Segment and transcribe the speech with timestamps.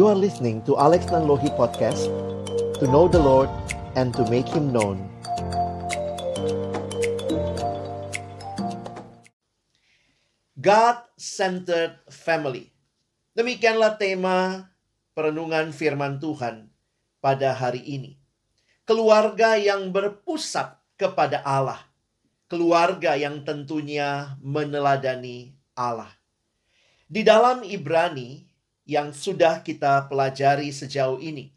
[0.00, 2.08] You are listening to Alex Nanlohi Podcast
[2.80, 3.52] To know the Lord
[4.00, 4.96] and to make Him known.
[10.56, 12.72] God-centered family.
[13.36, 14.72] Demikianlah tema
[15.12, 16.72] perenungan firman Tuhan
[17.20, 18.16] pada hari ini.
[18.88, 21.84] Keluarga yang berpusat kepada Allah.
[22.48, 26.08] Keluarga yang tentunya meneladani Allah.
[27.04, 28.49] Di dalam Ibrani
[28.90, 31.54] yang sudah kita pelajari sejauh ini.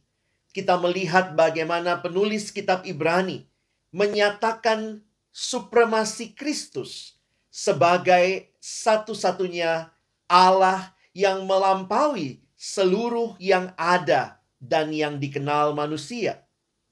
[0.54, 3.50] Kita melihat bagaimana penulis kitab Ibrani
[3.90, 5.02] menyatakan
[5.34, 7.18] supremasi Kristus
[7.50, 9.90] sebagai satu-satunya
[10.30, 16.46] Allah yang melampaui seluruh yang ada dan yang dikenal manusia.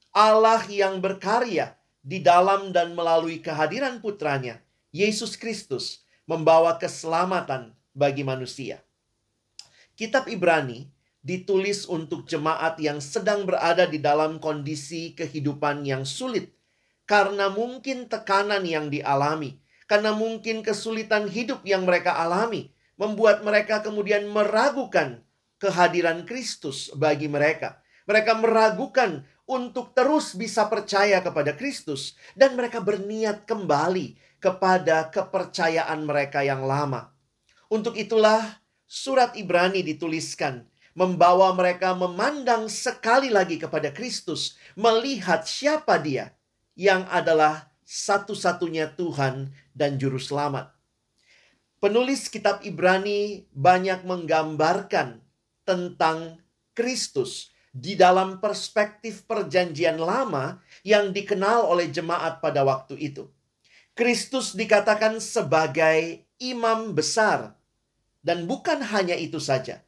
[0.09, 4.57] Allah yang berkarya di dalam dan melalui kehadiran putranya,
[4.89, 8.81] Yesus Kristus, membawa keselamatan bagi manusia.
[10.01, 10.89] Kitab Ibrani
[11.21, 16.57] ditulis untuk jemaat yang sedang berada di dalam kondisi kehidupan yang sulit
[17.05, 24.31] karena mungkin tekanan yang dialami, karena mungkin kesulitan hidup yang mereka alami, membuat mereka kemudian
[24.31, 25.19] meragukan
[25.59, 27.83] kehadiran Kristus bagi mereka.
[28.07, 36.47] Mereka meragukan untuk terus bisa percaya kepada Kristus, dan mereka berniat kembali kepada kepercayaan mereka
[36.47, 37.11] yang lama.
[37.67, 38.60] Untuk itulah,
[38.91, 46.35] surat Ibrani dituliskan membawa mereka memandang sekali lagi kepada Kristus, melihat siapa Dia
[46.75, 50.75] yang adalah satu-satunya Tuhan dan Juru Selamat.
[51.79, 55.23] Penulis Kitab Ibrani banyak menggambarkan
[55.63, 56.43] tentang
[56.75, 63.31] Kristus di dalam perspektif Perjanjian Lama yang dikenal oleh jemaat pada waktu itu.
[63.95, 67.55] Kristus dikatakan sebagai imam besar
[68.21, 69.81] dan bukan hanya itu saja,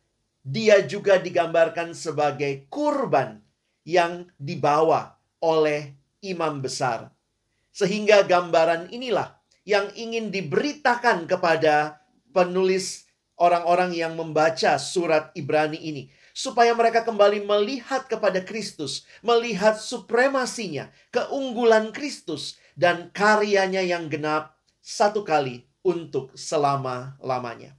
[0.43, 3.39] dia juga digambarkan sebagai kurban
[3.87, 7.13] yang dibawa oleh imam besar.
[7.73, 12.03] Sehingga gambaran inilah yang ingin diberitakan kepada
[12.35, 13.07] penulis
[13.39, 16.03] orang-orang yang membaca surat Ibrani ini.
[16.33, 25.21] Supaya mereka kembali melihat kepada Kristus, melihat supremasinya, keunggulan Kristus, dan karyanya yang genap satu
[25.21, 27.77] kali untuk selama-lamanya.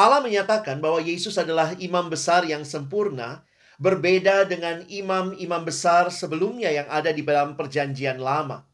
[0.00, 3.44] Allah menyatakan bahwa Yesus adalah imam besar yang sempurna,
[3.76, 8.64] berbeda dengan imam-imam besar sebelumnya yang ada di dalam Perjanjian Lama.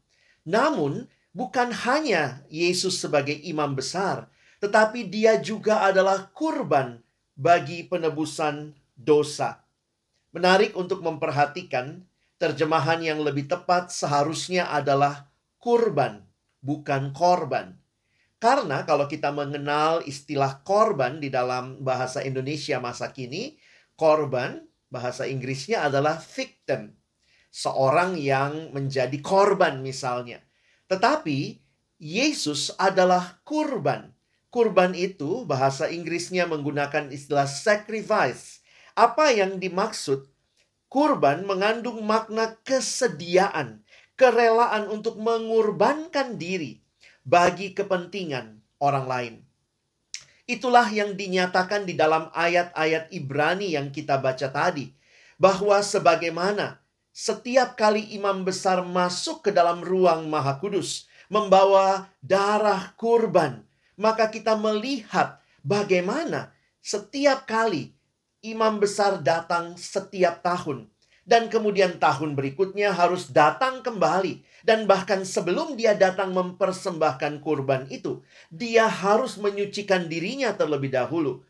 [0.47, 1.03] Namun,
[1.35, 4.31] bukan hanya Yesus sebagai imam besar,
[4.63, 7.03] tetapi Dia juga adalah kurban
[7.35, 9.67] bagi penebusan dosa.
[10.31, 12.07] Menarik untuk memperhatikan
[12.39, 15.27] terjemahan yang lebih tepat seharusnya adalah
[15.59, 16.23] kurban,
[16.63, 17.75] bukan korban.
[18.37, 23.57] Karena kalau kita mengenal istilah korban di dalam bahasa Indonesia masa kini,
[23.97, 24.61] korban
[24.93, 26.93] bahasa Inggrisnya adalah victim.
[27.49, 30.45] Seorang yang menjadi korban misalnya.
[30.85, 31.57] Tetapi
[31.97, 34.13] Yesus adalah kurban.
[34.53, 38.61] Kurban itu bahasa Inggrisnya menggunakan istilah sacrifice.
[38.93, 40.29] Apa yang dimaksud?
[40.87, 43.81] Kurban mengandung makna kesediaan,
[44.13, 46.86] kerelaan untuk mengorbankan diri
[47.27, 49.35] bagi kepentingan orang lain.
[50.47, 54.95] Itulah yang dinyatakan di dalam ayat-ayat Ibrani yang kita baca tadi,
[55.35, 56.79] bahwa sebagaimana
[57.11, 63.67] setiap kali imam besar masuk ke dalam ruang Maha Kudus, membawa darah kurban,
[63.99, 67.91] maka kita melihat bagaimana setiap kali
[68.39, 70.87] imam besar datang setiap tahun
[71.27, 74.56] dan kemudian tahun berikutnya harus datang kembali.
[74.67, 78.19] Dan bahkan sebelum dia datang mempersembahkan kurban itu,
[78.51, 81.47] dia harus menyucikan dirinya terlebih dahulu.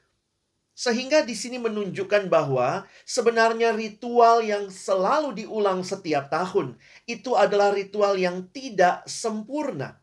[0.78, 6.78] Sehingga di sini menunjukkan bahwa sebenarnya ritual yang selalu diulang setiap tahun
[7.10, 9.98] itu adalah ritual yang tidak sempurna.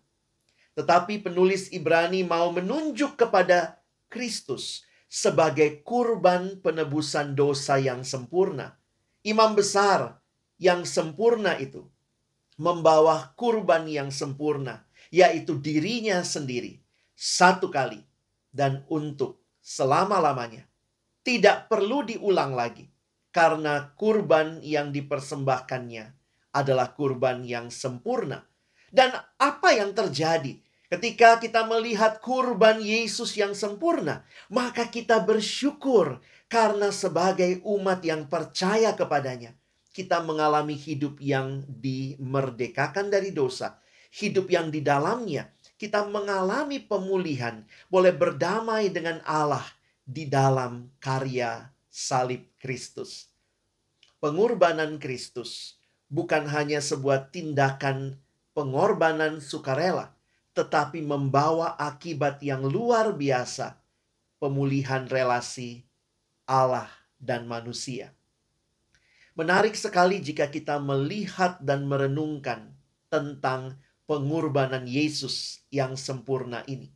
[0.74, 3.78] Tetapi penulis Ibrani mau menunjuk kepada
[4.10, 8.74] Kristus sebagai kurban penebusan dosa yang sempurna
[9.24, 10.20] imam besar
[10.60, 11.88] yang sempurna itu
[12.54, 16.78] membawa kurban yang sempurna, yaitu dirinya sendiri,
[17.14, 18.02] satu kali
[18.54, 20.66] dan untuk selama-lamanya.
[21.24, 22.84] Tidak perlu diulang lagi,
[23.34, 26.04] karena kurban yang dipersembahkannya
[26.54, 28.46] adalah kurban yang sempurna.
[28.94, 29.10] Dan
[29.42, 34.22] apa yang terjadi ketika kita melihat kurban Yesus yang sempurna?
[34.46, 39.58] Maka kita bersyukur karena sebagai umat yang percaya kepadanya,
[39.94, 43.78] kita mengalami hidup yang dimerdekakan dari dosa,
[44.10, 49.64] hidup yang di dalamnya kita mengalami pemulihan, boleh berdamai dengan Allah
[50.06, 53.28] di dalam karya salib Kristus.
[54.22, 55.76] Pengorbanan Kristus
[56.08, 58.16] bukan hanya sebuah tindakan
[58.56, 60.14] pengorbanan sukarela,
[60.56, 63.76] tetapi membawa akibat yang luar biasa,
[64.38, 65.84] pemulihan relasi
[66.46, 66.88] Allah
[67.20, 68.14] dan manusia.
[69.34, 72.70] Menarik sekali jika kita melihat dan merenungkan
[73.10, 73.74] tentang
[74.06, 76.94] pengorbanan Yesus yang sempurna ini.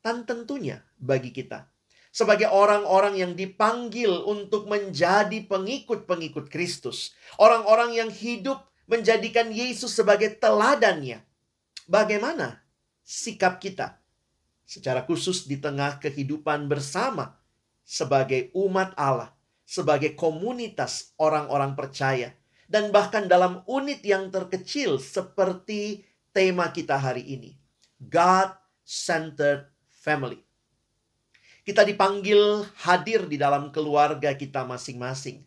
[0.00, 1.68] Dan tentunya bagi kita,
[2.08, 11.20] sebagai orang-orang yang dipanggil untuk menjadi pengikut-pengikut Kristus, orang-orang yang hidup menjadikan Yesus sebagai teladannya.
[11.84, 12.64] Bagaimana
[13.04, 14.00] sikap kita
[14.64, 17.36] secara khusus di tengah kehidupan bersama
[17.84, 19.35] sebagai umat Allah,
[19.66, 22.30] sebagai komunitas orang-orang percaya,
[22.70, 27.58] dan bahkan dalam unit yang terkecil seperti tema kita hari ini,
[27.98, 30.40] God-centered family.
[31.66, 35.42] Kita dipanggil hadir di dalam keluarga kita masing-masing.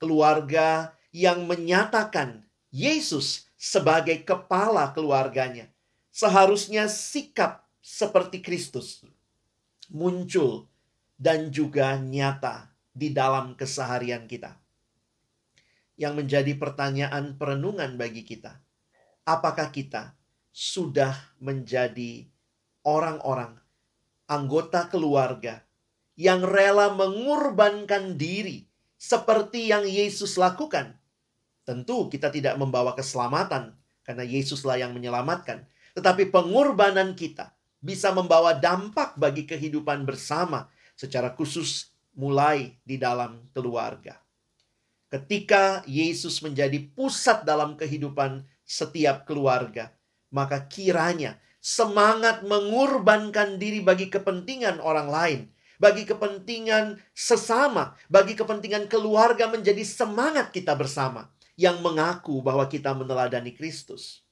[0.00, 5.68] Keluarga yang menyatakan Yesus sebagai kepala keluarganya.
[6.08, 9.04] Seharusnya sikap seperti Kristus
[9.92, 10.66] muncul
[11.20, 14.56] dan juga nyata di dalam keseharian kita.
[15.98, 18.58] Yang menjadi pertanyaan perenungan bagi kita,
[19.26, 20.14] apakah kita
[20.54, 22.26] sudah menjadi
[22.86, 23.58] orang-orang
[24.30, 25.62] anggota keluarga
[26.14, 30.94] yang rela mengorbankan diri seperti yang Yesus lakukan
[31.64, 33.72] Tentu kita tidak membawa keselamatan
[34.04, 35.64] karena Yesuslah yang menyelamatkan.
[35.96, 44.18] Tetapi pengorbanan kita bisa membawa dampak bagi kehidupan bersama secara khusus mulai di dalam keluarga.
[45.10, 49.94] Ketika Yesus menjadi pusat dalam kehidupan setiap keluarga,
[50.34, 55.40] maka kiranya semangat mengorbankan diri bagi kepentingan orang lain,
[55.78, 63.54] bagi kepentingan sesama, bagi kepentingan keluarga menjadi semangat kita bersama yang mengaku bahwa kita meneladani
[63.54, 64.26] Kristus.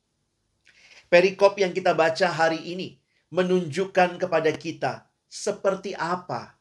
[1.07, 2.99] Perikop yang kita baca hari ini
[3.31, 6.57] menunjukkan kepada kita seperti apa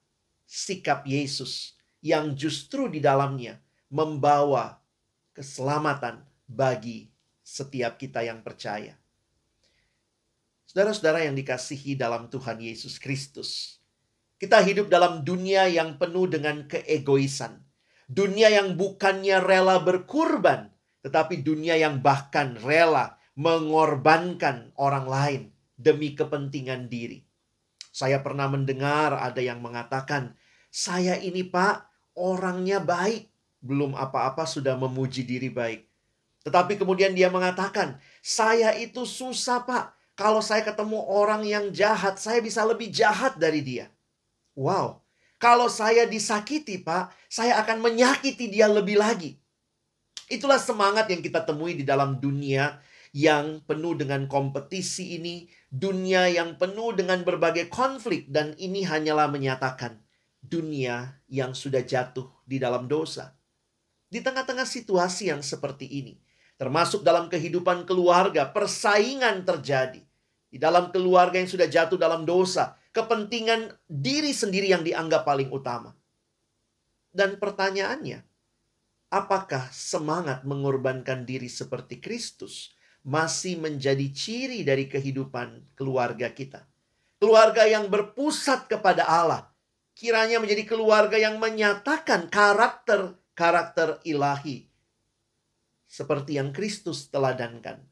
[0.51, 4.83] sikap Yesus yang justru di dalamnya membawa
[5.31, 7.07] keselamatan bagi
[7.39, 8.99] setiap kita yang percaya.
[10.67, 13.79] Saudara-saudara yang dikasihi dalam Tuhan Yesus Kristus,
[14.35, 17.63] kita hidup dalam dunia yang penuh dengan keegoisan
[18.11, 20.67] Dunia yang bukannya rela berkurban,
[20.99, 25.41] tetapi dunia yang bahkan rela mengorbankan orang lain
[25.79, 27.23] demi kepentingan diri.
[27.87, 30.35] Saya pernah mendengar ada yang mengatakan,
[30.71, 31.85] "Saya ini, Pak,
[32.15, 33.27] orangnya baik,
[33.61, 35.85] belum apa-apa sudah memuji diri baik."
[36.41, 39.93] Tetapi kemudian dia mengatakan, "Saya itu susah, Pak.
[40.17, 43.91] Kalau saya ketemu orang yang jahat, saya bisa lebih jahat dari dia."
[44.57, 45.03] Wow,
[45.41, 49.37] kalau saya disakiti, Pak, saya akan menyakiti dia lebih lagi.
[50.31, 52.79] Itulah semangat yang kita temui di dalam dunia
[53.11, 59.99] yang penuh dengan kompetisi ini, dunia yang penuh dengan berbagai konflik, dan ini hanyalah menyatakan
[60.51, 63.31] dunia yang sudah jatuh di dalam dosa.
[64.11, 66.19] Di tengah-tengah situasi yang seperti ini,
[66.59, 70.03] termasuk dalam kehidupan keluarga, persaingan terjadi.
[70.51, 75.95] Di dalam keluarga yang sudah jatuh dalam dosa, kepentingan diri sendiri yang dianggap paling utama.
[77.11, 78.23] Dan pertanyaannya,
[79.11, 86.67] apakah semangat mengorbankan diri seperti Kristus masih menjadi ciri dari kehidupan keluarga kita?
[87.15, 89.50] Keluarga yang berpusat kepada Allah,
[90.01, 94.65] kiranya menjadi keluarga yang menyatakan karakter-karakter ilahi
[95.85, 97.85] seperti yang Kristus teladankan.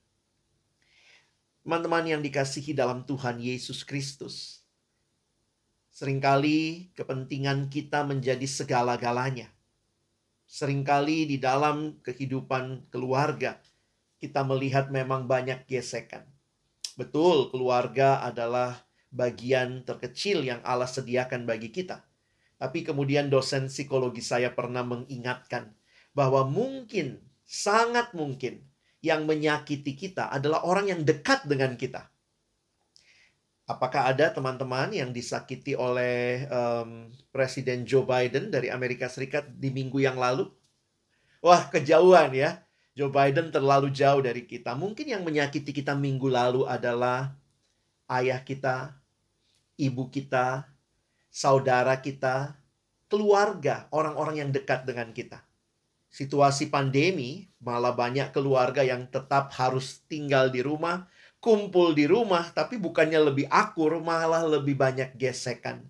[1.62, 4.66] Teman-teman yang dikasihi dalam Tuhan Yesus Kristus,
[6.00, 9.52] Seringkali kepentingan kita menjadi segala-galanya.
[10.48, 13.60] Seringkali di dalam kehidupan keluarga,
[14.16, 16.24] kita melihat memang banyak gesekan.
[16.96, 22.06] Betul, keluarga adalah bagian terkecil yang Allah sediakan bagi kita.
[22.60, 25.72] Tapi kemudian dosen psikologi saya pernah mengingatkan
[26.12, 28.68] bahwa mungkin, sangat mungkin,
[29.00, 32.12] yang menyakiti kita adalah orang yang dekat dengan kita.
[33.64, 40.02] Apakah ada teman-teman yang disakiti oleh um, Presiden Joe Biden dari Amerika Serikat di minggu
[40.04, 40.50] yang lalu?
[41.40, 42.60] Wah, kejauhan ya.
[42.98, 44.76] Joe Biden terlalu jauh dari kita.
[44.76, 47.32] Mungkin yang menyakiti kita minggu lalu adalah
[48.12, 48.99] ayah kita,
[49.80, 50.68] ibu kita,
[51.32, 52.60] saudara kita,
[53.08, 55.42] keluarga, orang-orang yang dekat dengan kita.
[56.12, 61.08] Situasi pandemi, malah banyak keluarga yang tetap harus tinggal di rumah,
[61.40, 65.88] kumpul di rumah, tapi bukannya lebih akur, malah lebih banyak gesekan.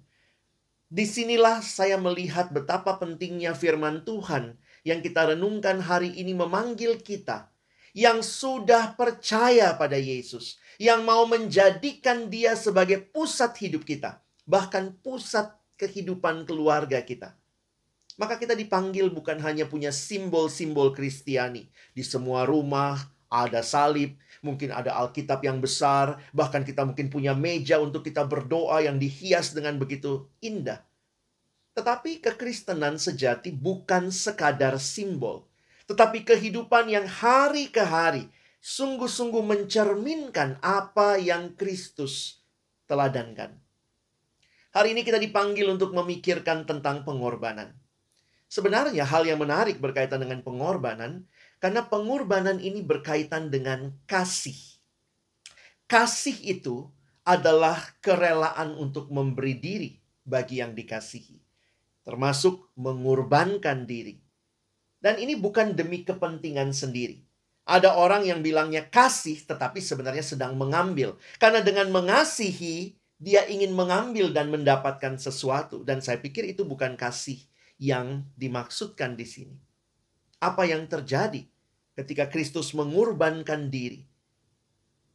[0.90, 7.50] Di sinilah saya melihat betapa pentingnya firman Tuhan yang kita renungkan hari ini memanggil kita
[7.94, 15.54] yang sudah percaya pada Yesus, yang mau menjadikan Dia sebagai pusat hidup kita, bahkan pusat
[15.80, 17.36] kehidupan keluarga kita.
[18.20, 23.00] Maka kita dipanggil bukan hanya punya simbol-simbol Kristiani di semua rumah,
[23.32, 28.84] ada salib, mungkin ada Alkitab yang besar, bahkan kita mungkin punya meja untuk kita berdoa
[28.84, 30.84] yang dihias dengan begitu indah.
[31.78, 35.48] Tetapi kekristenan sejati bukan sekadar simbol,
[35.90, 38.30] tetapi kehidupan yang hari ke hari
[38.62, 42.46] sungguh-sungguh mencerminkan apa yang Kristus
[42.86, 43.58] teladankan.
[44.70, 47.74] Hari ini kita dipanggil untuk memikirkan tentang pengorbanan.
[48.46, 51.26] Sebenarnya hal yang menarik berkaitan dengan pengorbanan
[51.58, 54.58] karena pengorbanan ini berkaitan dengan kasih.
[55.90, 56.86] Kasih itu
[57.26, 59.92] adalah kerelaan untuk memberi diri
[60.22, 61.42] bagi yang dikasihi,
[62.06, 64.29] termasuk mengorbankan diri.
[65.00, 67.24] Dan ini bukan demi kepentingan sendiri.
[67.64, 74.34] Ada orang yang bilangnya kasih, tetapi sebenarnya sedang mengambil, karena dengan mengasihi dia ingin mengambil
[74.34, 77.40] dan mendapatkan sesuatu, dan saya pikir itu bukan kasih
[77.80, 79.70] yang dimaksudkan di sini
[80.40, 81.44] apa yang terjadi
[82.00, 84.08] ketika Kristus mengorbankan diri.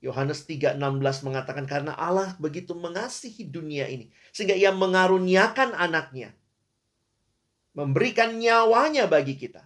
[0.05, 6.37] Yohanes 3:16 mengatakan karena Allah begitu mengasihi dunia ini sehingga ia mengaruniakan anaknya
[7.73, 9.65] memberikan nyawanya bagi kita.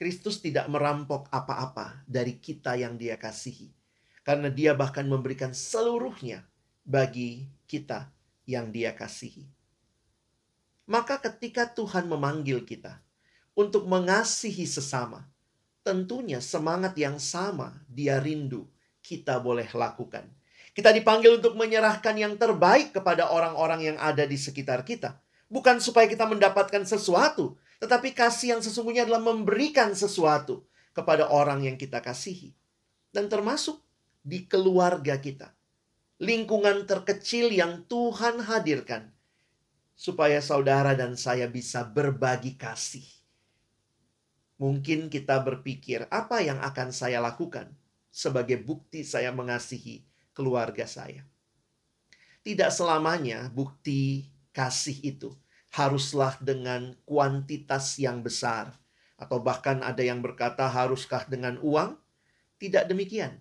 [0.00, 3.68] Kristus tidak merampok apa-apa dari kita yang dia kasihi.
[4.24, 6.48] Karena dia bahkan memberikan seluruhnya
[6.88, 8.08] bagi kita
[8.48, 9.44] yang dia kasihi.
[10.88, 13.04] Maka ketika Tuhan memanggil kita,
[13.60, 15.26] untuk mengasihi sesama.
[15.80, 18.68] Tentunya semangat yang sama dia rindu
[19.00, 20.28] kita boleh lakukan.
[20.76, 25.18] Kita dipanggil untuk menyerahkan yang terbaik kepada orang-orang yang ada di sekitar kita.
[25.50, 31.80] Bukan supaya kita mendapatkan sesuatu, tetapi kasih yang sesungguhnya adalah memberikan sesuatu kepada orang yang
[31.80, 32.52] kita kasihi.
[33.10, 33.82] Dan termasuk
[34.22, 35.50] di keluarga kita.
[36.20, 39.10] Lingkungan terkecil yang Tuhan hadirkan.
[39.96, 43.04] Supaya saudara dan saya bisa berbagi kasih
[44.60, 47.72] Mungkin kita berpikir, apa yang akan saya lakukan
[48.12, 50.04] sebagai bukti saya mengasihi
[50.36, 51.24] keluarga saya?
[52.44, 55.32] Tidak selamanya bukti kasih itu
[55.70, 58.74] haruslah dengan kuantitas yang besar,
[59.18, 61.98] atau bahkan ada yang berkata, haruskah dengan uang?
[62.60, 63.40] Tidak demikian,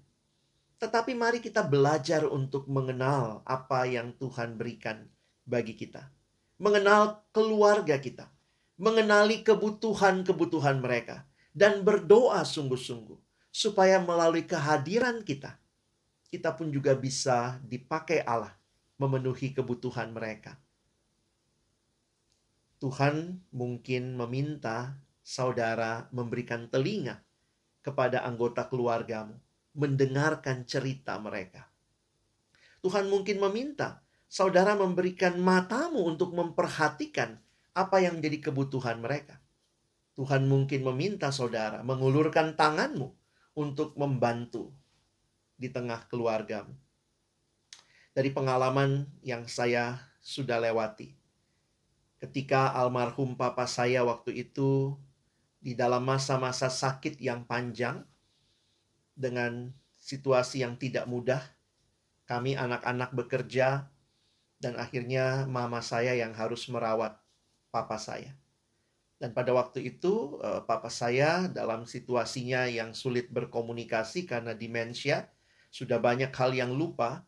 [0.79, 5.11] tetapi mari kita belajar untuk mengenal apa yang Tuhan berikan
[5.43, 6.07] bagi kita,
[6.55, 8.31] mengenal keluarga kita.
[8.79, 13.19] Mengenali kebutuhan-kebutuhan mereka, dan berdoa sungguh-sungguh
[13.51, 15.59] supaya melalui kehadiran kita,
[16.31, 18.55] kita pun juga bisa dipakai Allah
[18.95, 20.55] memenuhi kebutuhan mereka.
[22.79, 27.19] Tuhan mungkin meminta saudara memberikan telinga
[27.83, 29.35] kepada anggota keluargamu,
[29.75, 31.67] mendengarkan cerita mereka.
[32.79, 33.99] Tuhan mungkin meminta
[34.31, 37.35] saudara memberikan matamu untuk memperhatikan
[37.75, 39.43] apa yang menjadi kebutuhan mereka.
[40.15, 43.11] Tuhan mungkin meminta saudara mengulurkan tanganmu
[43.59, 44.71] untuk membantu
[45.59, 46.71] di tengah keluargamu.
[48.15, 51.18] Dari pengalaman yang saya sudah lewati,
[52.19, 54.95] ketika almarhum papa saya waktu itu
[55.59, 58.03] di dalam masa-masa sakit yang panjang
[59.15, 61.43] dengan situasi yang tidak mudah,
[62.23, 63.91] kami anak-anak bekerja
[64.59, 67.19] dan akhirnya mama saya yang harus merawat
[67.71, 68.35] papa saya.
[69.19, 75.27] Dan pada waktu itu, uh, papa saya dalam situasinya yang sulit berkomunikasi karena demensia,
[75.67, 77.27] sudah banyak hal yang lupa,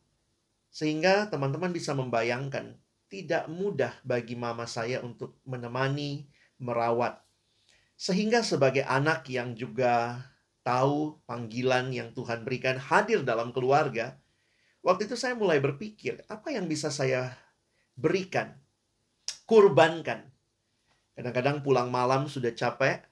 [0.71, 2.79] sehingga teman-teman bisa membayangkan
[3.11, 6.31] tidak mudah bagi mama saya untuk menemani,
[6.63, 7.19] merawat.
[7.99, 10.23] Sehingga sebagai anak yang juga
[10.63, 14.15] tahu panggilan yang Tuhan berikan hadir dalam keluarga,
[14.79, 17.35] waktu itu saya mulai berpikir, apa yang bisa saya
[17.99, 18.55] berikan,
[19.43, 20.31] kurbankan
[21.21, 23.03] Kadang-kadang pulang malam sudah capek,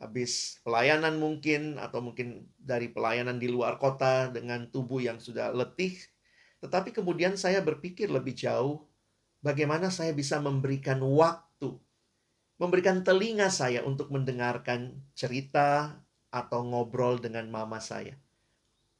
[0.00, 5.94] habis pelayanan mungkin, atau mungkin dari pelayanan di luar kota dengan tubuh yang sudah letih.
[6.64, 8.88] Tetapi kemudian saya berpikir lebih jauh,
[9.44, 11.76] bagaimana saya bisa memberikan waktu,
[12.56, 16.00] memberikan telinga saya untuk mendengarkan cerita
[16.32, 18.16] atau ngobrol dengan mama saya.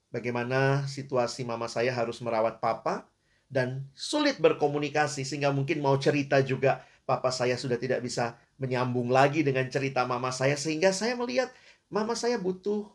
[0.09, 3.05] Bagaimana situasi mama saya harus merawat papa
[3.47, 9.45] dan sulit berkomunikasi sehingga mungkin mau cerita juga papa saya sudah tidak bisa menyambung lagi
[9.47, 11.53] dengan cerita mama saya sehingga saya melihat
[11.93, 12.89] mama saya butuh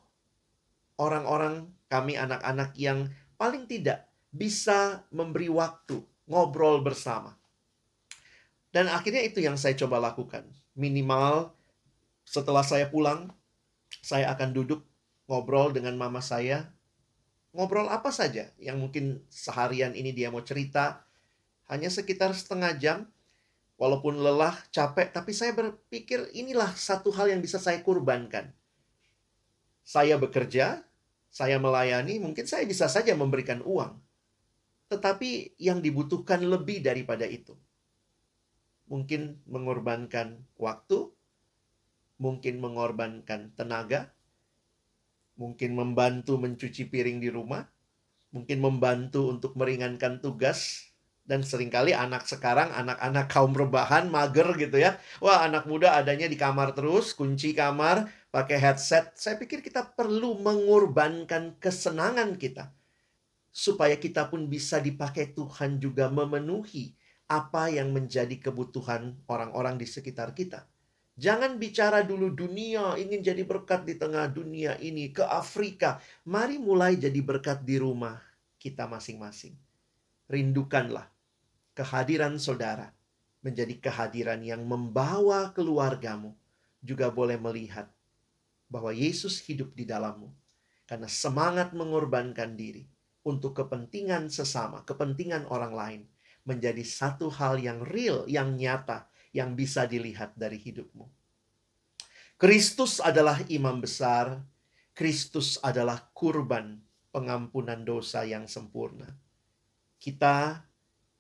[1.00, 3.08] orang-orang kami anak-anak yang
[3.40, 7.38] paling tidak bisa memberi waktu ngobrol bersama.
[8.72, 10.48] Dan akhirnya itu yang saya coba lakukan.
[10.80, 11.52] Minimal
[12.24, 13.28] setelah saya pulang,
[14.00, 14.82] saya akan duduk
[15.28, 16.72] ngobrol dengan mama saya.
[17.52, 21.04] Ngobrol apa saja yang mungkin seharian ini dia mau cerita.
[21.68, 23.00] Hanya sekitar setengah jam.
[23.76, 28.54] Walaupun lelah, capek, tapi saya berpikir inilah satu hal yang bisa saya kurbankan.
[29.82, 30.86] Saya bekerja,
[31.34, 33.98] saya melayani, mungkin saya bisa saja memberikan uang.
[34.92, 37.56] Tetapi yang dibutuhkan lebih daripada itu
[38.92, 41.08] mungkin mengorbankan waktu,
[42.20, 44.12] mungkin mengorbankan tenaga,
[45.40, 47.64] mungkin membantu mencuci piring di rumah,
[48.36, 50.92] mungkin membantu untuk meringankan tugas,
[51.24, 55.00] dan sering kali anak sekarang, anak-anak kaum rebahan, mager gitu ya.
[55.24, 59.16] Wah anak muda adanya di kamar terus, kunci kamar, pakai headset.
[59.16, 62.68] Saya pikir kita perlu mengorbankan kesenangan kita.
[63.52, 66.96] Supaya kita pun bisa dipakai Tuhan juga memenuhi
[67.28, 70.68] apa yang menjadi kebutuhan orang-orang di sekitar kita.
[71.20, 76.00] Jangan bicara dulu dunia, ingin jadi berkat di tengah dunia ini, ke Afrika.
[76.28, 78.20] Mari mulai jadi berkat di rumah
[78.60, 79.56] kita masing-masing.
[80.32, 81.12] Rindukanlah
[81.76, 82.96] kehadiran saudara
[83.44, 86.36] menjadi kehadiran yang membawa keluargamu
[86.80, 87.92] juga boleh melihat
[88.72, 90.32] bahwa Yesus hidup di dalammu.
[90.88, 92.84] Karena semangat mengorbankan diri
[93.22, 96.02] untuk kepentingan sesama, kepentingan orang lain
[96.46, 101.06] menjadi satu hal yang real, yang nyata, yang bisa dilihat dari hidupmu.
[102.42, 104.42] Kristus adalah imam besar,
[104.98, 106.82] Kristus adalah kurban
[107.14, 109.06] pengampunan dosa yang sempurna.
[110.02, 110.66] Kita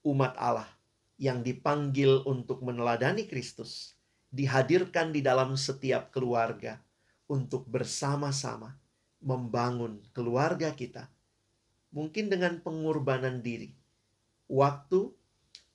[0.01, 0.67] umat Allah
[1.21, 3.93] yang dipanggil untuk meneladani Kristus,
[4.33, 6.81] dihadirkan di dalam setiap keluarga
[7.29, 8.73] untuk bersama-sama
[9.21, 11.05] membangun keluarga kita.
[11.91, 13.75] Mungkin dengan pengorbanan diri,
[14.47, 15.11] waktu,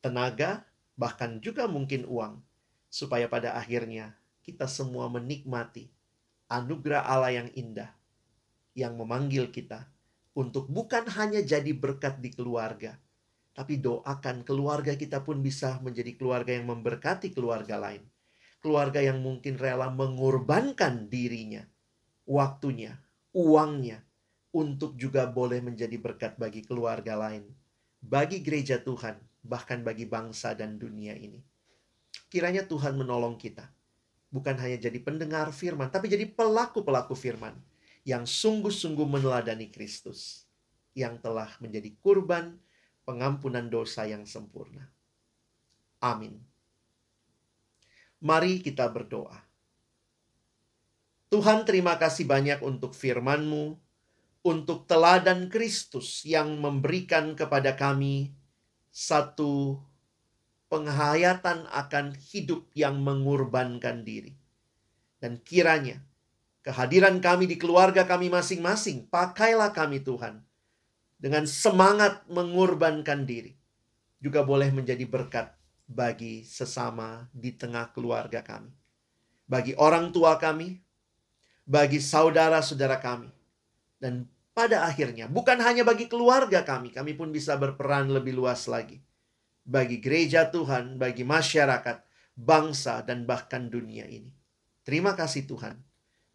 [0.01, 0.65] tenaga,
[0.97, 2.41] bahkan juga mungkin uang,
[2.89, 5.93] supaya pada akhirnya kita semua menikmati
[6.49, 7.91] anugerah Allah yang indah
[8.77, 9.89] yang memanggil kita
[10.37, 13.01] untuk bukan hanya jadi berkat di keluarga,
[13.57, 18.05] tapi doakan keluarga kita pun bisa menjadi keluarga yang memberkati keluarga lain.
[18.61, 21.65] Keluarga yang mungkin rela mengorbankan dirinya,
[22.29, 23.01] waktunya,
[23.33, 24.05] uangnya,
[24.57, 27.45] untuk juga boleh menjadi berkat bagi keluarga lain
[28.07, 31.43] bagi gereja Tuhan, bahkan bagi bangsa dan dunia ini.
[32.31, 33.67] Kiranya Tuhan menolong kita,
[34.31, 37.59] bukan hanya jadi pendengar firman, tapi jadi pelaku-pelaku firman
[38.07, 40.47] yang sungguh-sungguh meneladani Kristus,
[40.95, 42.59] yang telah menjadi kurban
[43.03, 44.87] pengampunan dosa yang sempurna.
[45.99, 46.39] Amin.
[48.23, 49.43] Mari kita berdoa.
[51.27, 53.86] Tuhan terima kasih banyak untuk firman-Mu
[54.47, 58.31] untuk teladan Kristus yang memberikan kepada kami
[58.95, 59.83] satu
[60.71, 64.39] penghayatan akan hidup yang mengorbankan diri.
[65.19, 65.99] Dan kiranya
[66.63, 70.39] kehadiran kami di keluarga kami masing-masing, pakailah kami Tuhan
[71.19, 73.59] dengan semangat mengorbankan diri.
[74.23, 75.51] Juga boleh menjadi berkat
[75.91, 78.71] bagi sesama di tengah keluarga kami.
[79.47, 80.79] Bagi orang tua kami,
[81.67, 83.31] bagi saudara-saudara kami,
[84.03, 84.27] dan
[84.57, 89.05] pada akhirnya bukan hanya bagi keluarga kami, kami pun bisa berperan lebih luas lagi.
[89.69, 92.01] Bagi gereja Tuhan, bagi masyarakat,
[92.33, 94.33] bangsa, dan bahkan dunia ini.
[94.81, 95.77] Terima kasih Tuhan.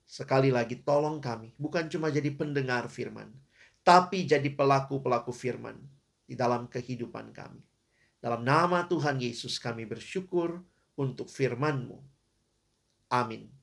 [0.05, 3.31] Sekali lagi tolong kami, bukan cuma jadi pendengar firman,
[3.81, 5.79] tapi jadi pelaku-pelaku firman
[6.27, 7.63] di dalam kehidupan kami.
[8.21, 10.61] Dalam nama Tuhan Yesus kami bersyukur
[10.93, 11.97] untuk firman-Mu.
[13.09, 13.60] Amin.